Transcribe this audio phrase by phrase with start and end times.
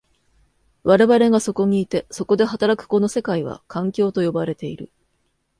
[0.83, 4.91] 我々がそこにいて、そこで働くこの世界は、環境と呼ばれている。